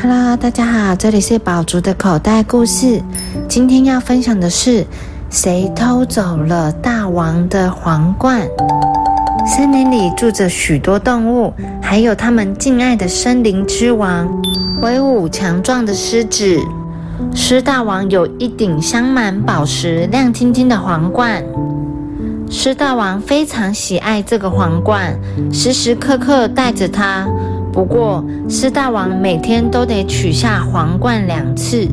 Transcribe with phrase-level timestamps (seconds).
[0.00, 3.02] Hello，大家好，这里是宝竹的口袋故事。
[3.48, 4.86] 今天要分享的是，
[5.28, 8.46] 谁偷走了大王的皇冠？
[9.44, 11.52] 森林里住着许多动物，
[11.82, 14.28] 还有他们敬爱的森林之王——
[14.82, 16.56] 威武强壮的狮子。
[17.34, 21.42] 狮大王有一顶镶满宝石、亮晶晶的皇冠。
[22.48, 25.18] 狮大王非常喜爱这个皇冠，
[25.52, 27.26] 时时刻刻带着它。
[27.78, 31.86] 不过，狮大王每天都得取下皇冠两次。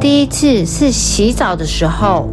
[0.00, 2.30] 第一次是洗澡的时候，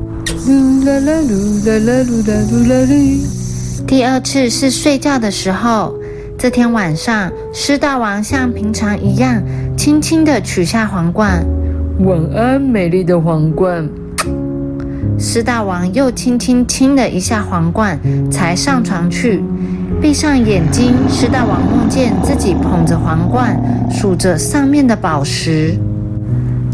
[3.88, 5.96] 第二次是睡觉的时候。
[6.38, 9.42] 这天晚上，狮大王像平常一样，
[9.76, 11.44] 轻轻地取下皇冠。
[12.02, 13.90] 晚安，美丽的皇冠。
[15.18, 18.00] 狮大王又轻轻亲了一下皇冠，
[18.30, 19.44] 才上床去。
[20.02, 23.56] 闭上眼睛，狮大王梦见自己捧着皇冠，
[23.92, 25.78] 数着上面的宝石。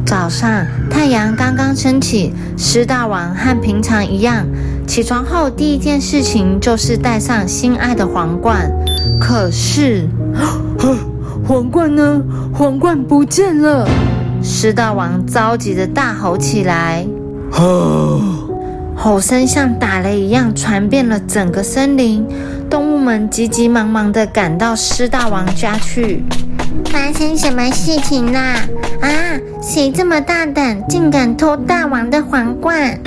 [0.06, 4.46] 早上，太阳刚刚升起，狮大王和平常一样，
[4.88, 8.72] 起床后第一件事情就是戴上心爱的皇冠。
[9.20, 10.08] 可是，
[11.46, 12.22] 皇冠呢？
[12.54, 13.86] 皇冠不见了！
[14.42, 17.06] 狮大王着急的大吼起来。
[18.96, 22.26] 吼声像打雷一样传遍了整个森林，
[22.68, 26.26] 动物们急急忙忙的赶到狮大王家去。
[26.92, 28.60] 发生什么事情啦？
[29.00, 29.10] 啊，
[29.62, 33.00] 谁这么大胆，竟敢偷大王的皇冠？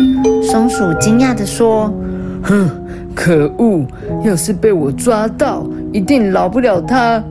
[0.43, 1.93] 松鼠惊讶的说
[2.43, 2.71] ：“哼，
[3.15, 3.87] 可恶！
[4.25, 7.23] 要是被我抓到，一定饶不了他。”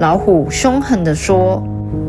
[0.00, 1.62] 老虎凶狠的说：“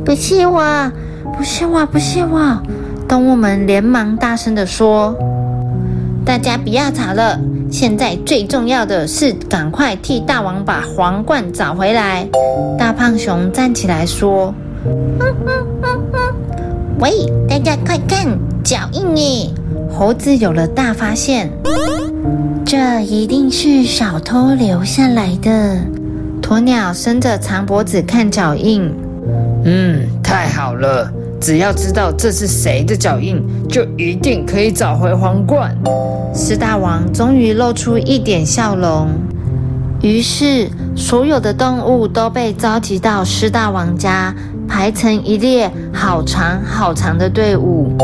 [0.03, 0.91] 不是我，
[1.37, 2.59] 不是我，不是我！”
[3.07, 5.15] 动物们连忙大声的说。
[6.25, 7.39] 大家不要吵了，
[7.71, 12.27] 现在最重要的是赶快替大王把皇冠找回来。
[12.77, 14.53] 大胖熊站起来说
[16.99, 17.11] ：“喂，
[17.47, 18.27] 大家快看，
[18.63, 19.49] 脚印耶！”
[19.91, 21.51] 猴子有了大发现，
[22.65, 25.77] 这一定是小偷留下来的。
[26.41, 28.89] 鸵鸟伸着长脖子看脚印，
[29.65, 31.11] 嗯，太好了。
[31.39, 35.75] 只要知道这是谁的脚印，就一定可以找回皇冠。
[36.33, 39.07] 狮大王终于露出一点笑容。
[40.01, 44.33] 于是，所有的动物都被召集到狮大王家，
[44.67, 47.95] 排成一列好长好长的队伍。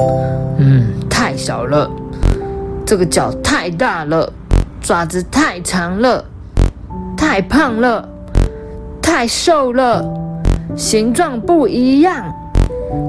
[0.57, 1.89] 嗯，太小了，
[2.85, 4.31] 这个脚太大了，
[4.81, 6.23] 爪子太长了，
[7.15, 8.07] 太胖了，
[9.01, 10.03] 太瘦了，
[10.75, 12.33] 形状不一样。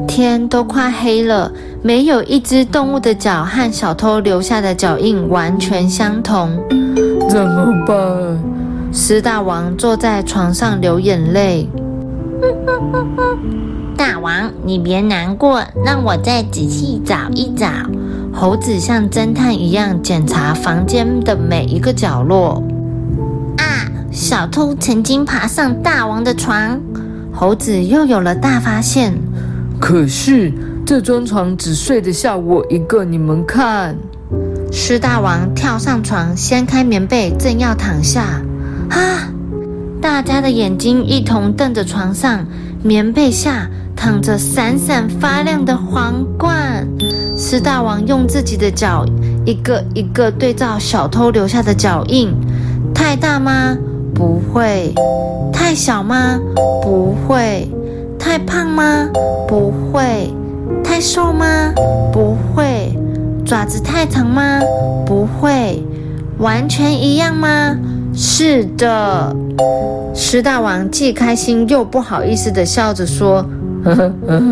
[0.06, 1.50] 天都快黑了，
[1.82, 6.50] 没有一只动物的脚和小偷留下的脚印完全相同，
[7.28, 8.38] 怎么办？
[8.92, 11.68] 狮大王坐在床上流眼泪。
[13.96, 17.66] 大王，你别难过，让我再仔细找一找。
[18.32, 22.62] 猴子像侦探一样检查房间的每一个角落。
[23.56, 26.80] 啊，小偷曾经爬上大王的床。
[27.32, 29.12] 猴子又有了大发现。
[29.80, 30.52] 可是
[30.86, 33.96] 这张床只睡得下我一个，你们看。
[34.72, 38.42] 狮大王跳上床，掀开棉被，正要躺下，
[38.90, 39.30] 啊！
[40.00, 42.44] 大家的眼睛一同瞪着床上，
[42.82, 46.86] 棉被下躺着闪闪发亮的皇冠。
[47.36, 49.04] 狮大王用自己的脚
[49.46, 52.34] 一个一个对照小偷留下的脚印，
[52.94, 53.76] 太大吗？
[54.14, 54.92] 不会。
[55.52, 56.38] 太小吗？
[56.82, 57.68] 不会。
[58.24, 59.06] 太胖吗？
[59.46, 60.32] 不会。
[60.82, 61.70] 太瘦吗？
[62.10, 62.90] 不会。
[63.44, 64.60] 爪子太长吗？
[65.04, 65.82] 不会。
[66.38, 67.76] 完全一样吗？
[68.14, 69.36] 是的。
[70.14, 73.44] 狮大王既开心又不好意思的笑着说
[73.84, 73.94] ：“呵
[74.26, 74.42] 呵，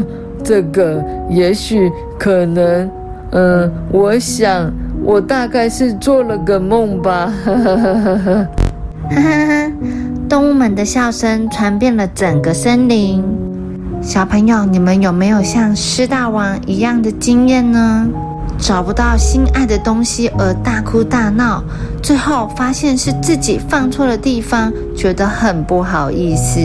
[0.44, 2.90] 这个也许可能……
[3.30, 4.70] 嗯，我想
[5.02, 8.48] 我大概是做了个梦吧。”呵呵呵呵呵。
[9.08, 9.72] 哈哈哈！
[10.28, 13.24] 动物们的笑声传遍了整个森林。
[14.02, 18.06] 小朋友，你们有没有像狮大王一样的经验呢？
[18.58, 21.62] 找不到心爱的东西而大哭大闹，
[22.02, 26.60] 最后发现是自己放错了地方，觉得很不好意思。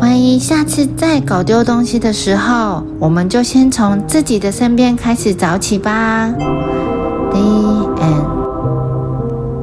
[0.00, 6.30] 万一下次再搞丢东西的时候，我们就先从自己的身边开始找起吧。
[7.32, 7.87] 第一。